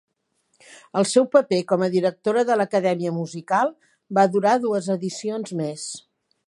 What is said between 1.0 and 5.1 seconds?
El seu paper com a directora de l'Acadèmia musical va durar dues